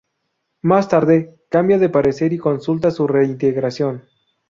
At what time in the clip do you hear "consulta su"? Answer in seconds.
2.39-3.05